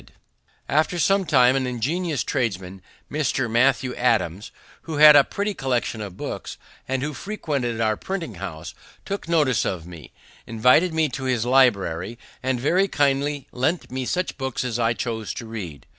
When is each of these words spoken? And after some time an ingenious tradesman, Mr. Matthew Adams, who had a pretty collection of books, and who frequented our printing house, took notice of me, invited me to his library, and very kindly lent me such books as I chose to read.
And 0.01 0.15
after 0.79 0.97
some 0.97 1.25
time 1.27 1.55
an 1.55 1.67
ingenious 1.67 2.23
tradesman, 2.23 2.81
Mr. 3.11 3.47
Matthew 3.47 3.93
Adams, 3.93 4.49
who 4.85 4.97
had 4.97 5.15
a 5.15 5.23
pretty 5.23 5.53
collection 5.53 6.01
of 6.01 6.17
books, 6.17 6.57
and 6.87 7.03
who 7.03 7.13
frequented 7.13 7.79
our 7.79 7.95
printing 7.95 8.33
house, 8.41 8.73
took 9.05 9.27
notice 9.27 9.63
of 9.63 9.85
me, 9.85 10.11
invited 10.47 10.91
me 10.91 11.07
to 11.09 11.25
his 11.25 11.45
library, 11.45 12.17
and 12.41 12.59
very 12.59 12.87
kindly 12.87 13.47
lent 13.51 13.91
me 13.91 14.07
such 14.07 14.39
books 14.39 14.63
as 14.63 14.79
I 14.79 14.93
chose 14.95 15.35
to 15.35 15.45
read. 15.45 15.85